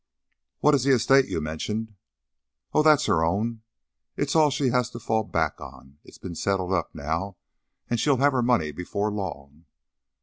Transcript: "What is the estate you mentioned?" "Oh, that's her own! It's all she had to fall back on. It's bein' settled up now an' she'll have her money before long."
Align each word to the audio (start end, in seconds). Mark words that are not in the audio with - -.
"What 0.61 0.73
is 0.73 0.83
the 0.83 0.93
estate 0.95 1.27
you 1.29 1.39
mentioned?" 1.41 1.93
"Oh, 2.73 2.81
that's 2.81 3.05
her 3.05 3.23
own! 3.23 3.61
It's 4.17 4.35
all 4.35 4.49
she 4.49 4.69
had 4.69 4.85
to 4.85 4.99
fall 4.99 5.23
back 5.23 5.61
on. 5.61 5.99
It's 6.03 6.17
bein' 6.17 6.33
settled 6.33 6.73
up 6.73 6.95
now 6.95 7.37
an' 7.87 7.97
she'll 7.97 8.17
have 8.17 8.33
her 8.33 8.41
money 8.41 8.71
before 8.71 9.11
long." 9.11 9.65